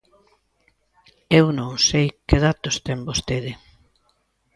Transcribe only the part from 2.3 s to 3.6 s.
datos ten vostede.